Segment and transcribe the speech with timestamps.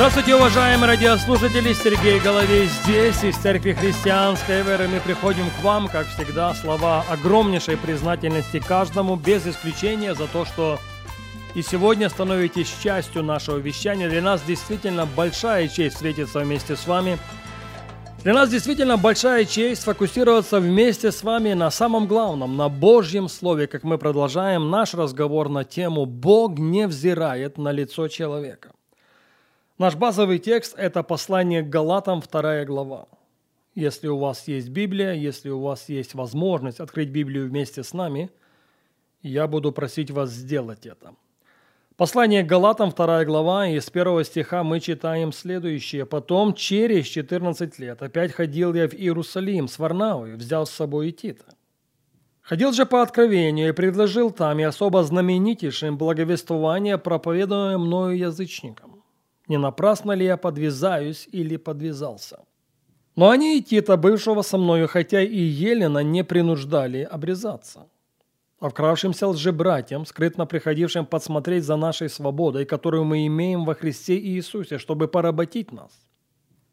[0.00, 1.74] Здравствуйте, уважаемые радиослушатели!
[1.74, 4.88] Сергей Головей здесь, из Церкви Христианской Веры.
[4.88, 10.78] Мы приходим к вам, как всегда, слова огромнейшей признательности каждому, без исключения, за то, что
[11.54, 14.08] и сегодня становитесь частью нашего вещания.
[14.08, 17.18] Для нас действительно большая честь встретиться вместе с вами.
[18.22, 23.66] Для нас действительно большая честь фокусироваться вместе с вами на самом главном, на Божьем Слове,
[23.66, 28.70] как мы продолжаем наш разговор на тему «Бог не взирает на лицо человека».
[29.80, 33.08] Наш базовый текст– это послание к Галатам, вторая глава.
[33.74, 38.30] Если у вас есть Библия, если у вас есть возможность открыть Библию вместе с нами,
[39.22, 41.14] я буду просить вас сделать это.
[41.96, 46.04] Послание к Галатам, вторая глава, из первого стиха мы читаем следующее.
[46.04, 51.12] «Потом, через 14 лет, опять ходил я в Иерусалим с Варнавой, взял с собой и
[51.12, 51.54] Тита.
[52.42, 58.99] Ходил же по откровению и предложил там и особо знаменитейшим благовествование, проповедуемое мною язычникам
[59.50, 62.38] не напрасно ли я подвязаюсь или подвязался.
[63.16, 67.88] Но они и Тита, бывшего со мною, хотя и Елена, не принуждали обрезаться.
[68.60, 74.78] А вкравшимся лжебратьям, скрытно приходившим подсмотреть за нашей свободой, которую мы имеем во Христе Иисусе,
[74.78, 75.90] чтобы поработить нас.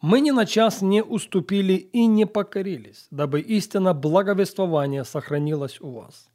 [0.00, 6.28] Мы ни на час не уступили и не покорились, дабы истина благовествования сохранилась у вас.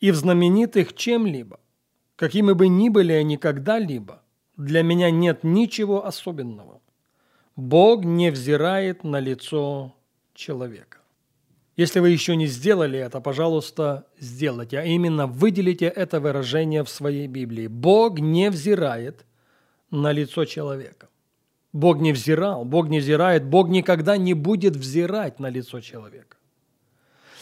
[0.00, 1.60] И в знаменитых чем-либо,
[2.16, 4.22] какими бы ни были они когда-либо,
[4.60, 6.80] для меня нет ничего особенного.
[7.56, 9.94] Бог не взирает на лицо
[10.34, 10.98] человека.
[11.76, 17.26] Если вы еще не сделали это, пожалуйста, сделайте, а именно выделите это выражение в своей
[17.26, 17.68] Библии.
[17.68, 19.24] Бог не взирает
[19.90, 21.08] на лицо человека.
[21.72, 26.36] Бог не взирал, Бог не взирает, Бог никогда не будет взирать на лицо человека.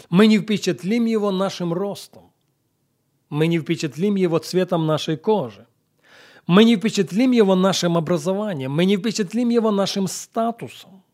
[0.08, 2.30] Мы не впечатлим его нашим ростом.
[3.28, 5.66] Мы не впечатлим его цветом нашей кожи.
[6.48, 11.04] Мы не впечатлим его нашим образованием, мы не впечатлим его нашим статусом,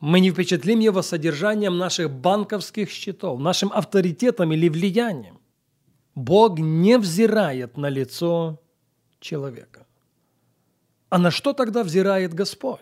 [0.00, 5.38] мы не впечатлим его содержанием наших банковских счетов, нашим авторитетом или влиянием.
[6.16, 8.60] Бог не взирает на лицо
[9.20, 9.86] человека.
[11.10, 12.80] А на что тогда взирает Господь?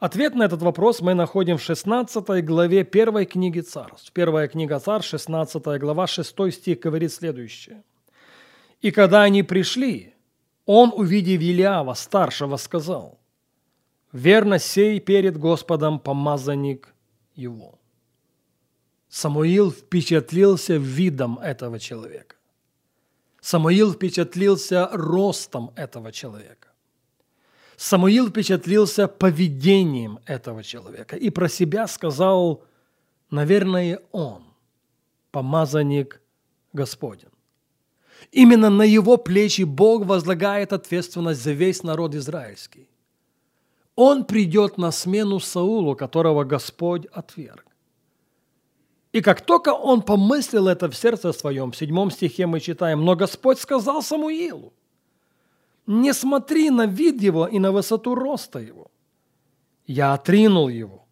[0.00, 4.10] Ответ на этот вопрос мы находим в 16 главе первой книги Царств.
[4.12, 7.84] Первая книга Царств, 16 глава, 6 стих говорит следующее.
[8.80, 10.12] «И когда они пришли,
[10.66, 13.18] он, увидев Елиава, старшего, сказал,
[14.12, 16.94] «Верно сей перед Господом помазанник
[17.34, 17.78] его».
[19.08, 22.36] Самуил впечатлился видом этого человека.
[23.40, 26.68] Самуил впечатлился ростом этого человека.
[27.76, 32.64] Самуил впечатлился поведением этого человека и про себя сказал,
[33.30, 34.44] наверное, он,
[35.32, 36.20] помазанник
[36.72, 37.31] Господень.
[38.30, 42.88] Именно на его плечи Бог возлагает ответственность за весь народ израильский.
[43.96, 47.66] Он придет на смену Саулу, которого Господь отверг.
[49.12, 53.14] И как только он помыслил это в сердце своем, в седьмом стихе мы читаем, «Но
[53.14, 54.72] Господь сказал Самуилу,
[55.86, 58.90] не смотри на вид его и на высоту роста его.
[59.86, 61.04] Я отринул его.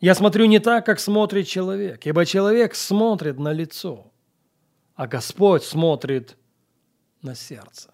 [0.00, 4.11] Я смотрю не так, как смотрит человек, ибо человек смотрит на лицо,
[5.02, 6.36] а Господь смотрит
[7.22, 7.90] на сердце.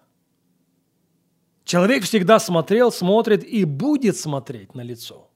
[1.63, 5.31] Человек всегда смотрел, смотрит и будет смотреть на лицо.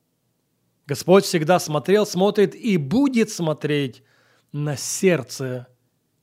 [0.86, 4.04] Господь всегда смотрел, смотрит и будет смотреть
[4.52, 5.66] на сердце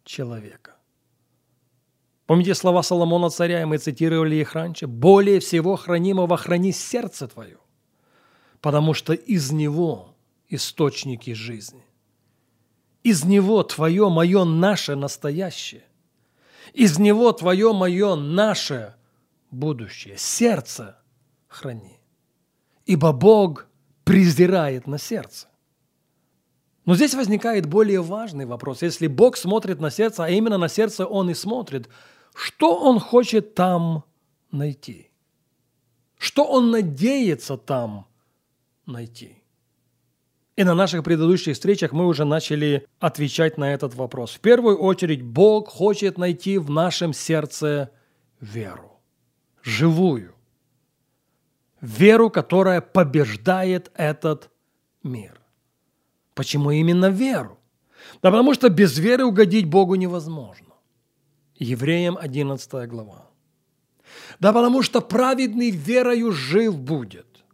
[0.05, 0.77] человека.
[2.27, 4.87] Помните слова Соломона царя, и мы цитировали их раньше?
[4.87, 7.59] «Более всего хранимого храни сердце твое,
[8.61, 10.15] потому что из него
[10.49, 11.90] источники жизни».
[13.03, 15.85] Из него твое, мое, наше настоящее.
[16.73, 18.95] Из него твое, мое, наше
[19.51, 20.17] будущее.
[20.19, 20.99] Сердце
[21.49, 21.99] храни.
[22.87, 23.67] Ибо Бог
[24.05, 25.49] презирает на сердце.
[26.85, 28.83] Но здесь возникает более важный вопрос.
[28.83, 31.89] Если Бог смотрит на сердце, а именно на сердце Он и смотрит,
[32.35, 34.05] что Он хочет там
[34.51, 35.11] найти?
[36.19, 38.07] Что Он надеется там
[38.87, 39.40] найти?
[40.61, 44.33] И на наших предыдущих встречах мы уже начали отвечать на этот вопрос.
[44.33, 47.93] В первую очередь Бог хочет найти в нашем сердце
[48.43, 49.01] веру,
[49.63, 50.35] живую,
[51.81, 54.51] веру, которая побеждает этот
[55.03, 55.41] мир.
[56.35, 57.59] Почему именно веру?
[58.21, 60.75] Да потому что без веры угодить Богу невозможно.
[61.55, 63.31] Евреям 11 глава.
[64.41, 67.47] Да потому что праведный верою жив будет.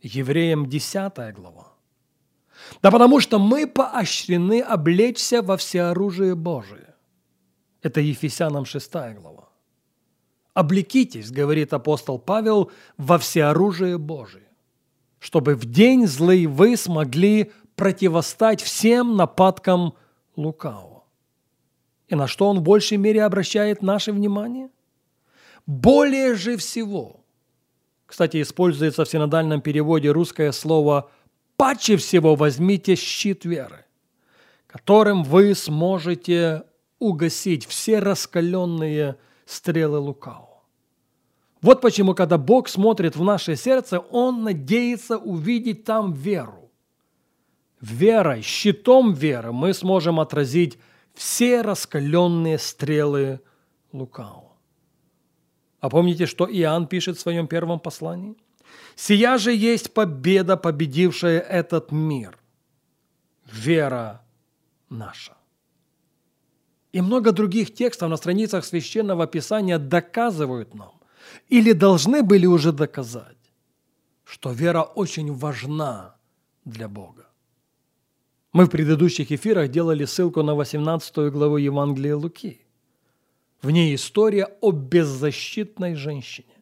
[0.00, 1.65] Евреям 10 глава.
[2.82, 6.94] Да потому что мы поощрены облечься во всеоружие Божие.
[7.82, 9.48] Это Ефесянам 6 глава.
[10.54, 14.48] «Облекитесь,— говорит апостол Павел,— во всеоружие Божие,
[15.18, 19.94] чтобы в день злый вы смогли противостать всем нападкам
[20.34, 21.04] лукавого».
[22.08, 24.70] И на что он в большей мере обращает наше внимание?
[25.66, 27.24] Более же всего.
[28.06, 31.10] Кстати, используется в синодальном переводе русское слово
[31.56, 33.84] «паче всего возьмите щит веры»,
[34.66, 36.64] которым вы сможете
[36.98, 40.62] угасить все раскаленные стрелы лукавого.
[41.62, 46.70] Вот почему, когда Бог смотрит в наше сердце, Он надеется увидеть там веру.
[47.80, 50.78] Верой, щитом веры мы сможем отразить
[51.14, 53.40] все раскаленные стрелы
[53.92, 54.52] лукавого.
[55.80, 58.36] А помните, что Иоанн пишет в своем первом послании?
[58.94, 62.38] «Сия же есть победа, победившая этот мир.
[63.52, 64.22] Вера
[64.90, 65.36] наша».
[66.92, 70.92] И много других текстов на страницах Священного Писания доказывают нам,
[71.48, 73.52] или должны были уже доказать,
[74.24, 76.16] что вера очень важна
[76.64, 77.26] для Бога.
[78.52, 82.62] Мы в предыдущих эфирах делали ссылку на 18 главу Евангелия Луки.
[83.60, 86.55] В ней история о беззащитной женщине.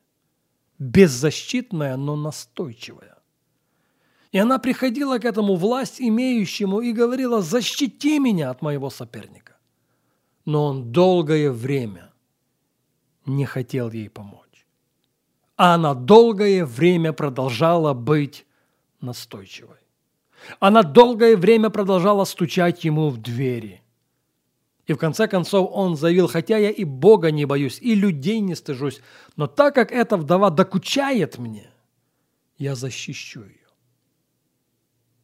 [0.78, 3.18] Беззащитная, но настойчивая.
[4.32, 9.54] И она приходила к этому власть имеющему и говорила, защити меня от моего соперника
[10.44, 12.12] но он долгое время
[13.26, 14.66] не хотел ей помочь.
[15.56, 18.46] А она долгое время продолжала быть
[19.00, 19.78] настойчивой.
[20.60, 23.82] Она долгое время продолжала стучать ему в двери.
[24.86, 28.54] И в конце концов он заявил, хотя я и Бога не боюсь, и людей не
[28.54, 29.00] стыжусь,
[29.36, 31.70] но так как эта вдова докучает мне,
[32.58, 33.64] я защищу ее.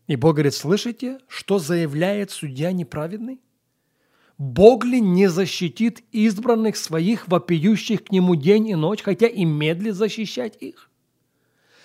[0.07, 3.41] И Бог говорит, слышите, что заявляет судья неправедный?
[4.39, 9.95] Бог ли не защитит избранных своих, вопиющих к Нему день и ночь, хотя и медлит
[9.95, 10.91] защищать их?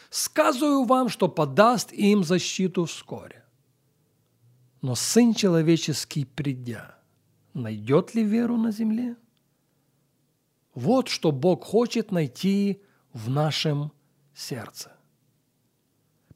[0.10, 3.44] Сказываю вам, что подаст им защиту вскоре.
[4.82, 6.95] Но Сын Человеческий, придя,
[7.56, 9.16] найдет ли веру на земле?
[10.76, 12.82] Вот что Бог хочет найти
[13.14, 13.92] в нашем
[14.34, 14.92] сердце.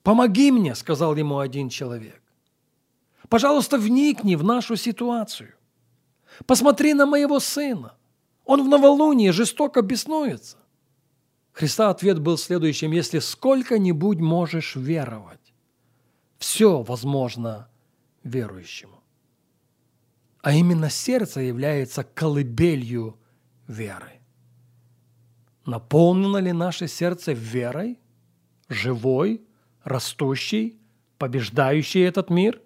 [0.01, 2.21] «Помоги мне»,— сказал ему один человек.
[3.27, 5.53] «Пожалуйста, вникни в нашу ситуацию.
[6.45, 7.97] Посмотри на моего сына.
[8.45, 10.57] Он в новолунии жестоко беснуется.
[11.51, 12.91] Христа ответ был следующим.
[12.91, 15.53] Если сколько-нибудь можешь веровать,
[16.37, 17.69] все возможно
[18.23, 19.03] верующему.
[20.41, 23.19] А именно сердце является колыбелью
[23.67, 24.21] веры.
[25.65, 27.99] Наполнено ли наше сердце верой,
[28.69, 29.41] живой,
[29.83, 30.79] растущей,
[31.17, 32.61] побеждающей этот мир?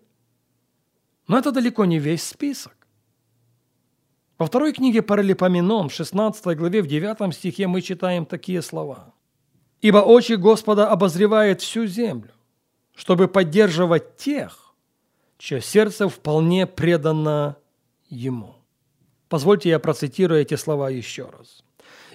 [1.28, 2.76] Но это далеко не весь список.
[4.38, 9.14] Во второй книге Паралипоменон, в 16 главе, в 9 стихе мы читаем такие слова.
[9.82, 12.32] «Ибо очи Господа обозревает всю землю,
[12.96, 14.76] чтобы поддерживать тех,
[15.38, 17.58] чье сердце вполне предано
[18.10, 18.56] Ему».
[19.30, 21.64] Позвольте я процитирую эти слова еще раз.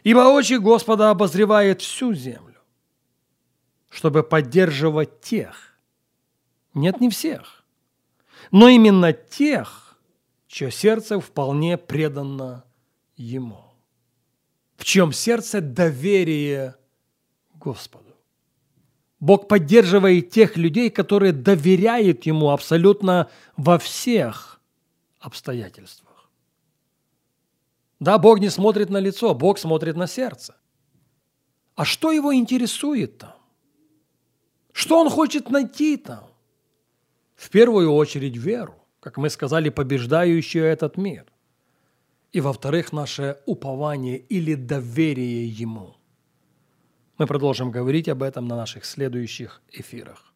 [0.04, 2.61] «Ибо очи Господа обозревает всю землю,
[3.88, 5.75] чтобы поддерживать тех,
[6.75, 7.64] нет, не всех,
[8.52, 9.99] но именно тех,
[10.47, 12.64] чье сердце вполне предано
[13.16, 13.64] Ему,
[14.76, 16.76] в чем сердце доверие
[17.54, 18.14] Господу.
[19.18, 24.58] Бог поддерживает тех людей, которые доверяют Ему абсолютно во всех
[25.20, 26.30] обстоятельствах.
[28.00, 30.56] Да, Бог не смотрит на лицо, Бог смотрит на сердце.
[31.75, 33.34] А что его интересует там?
[34.72, 36.30] Что он хочет найти там?
[37.34, 41.25] В первую очередь веру как мы сказали, побеждающую этот мир.
[42.32, 45.96] И, во-вторых, наше упование или доверие Ему.
[47.16, 50.27] Мы продолжим говорить об этом на наших следующих эфирах.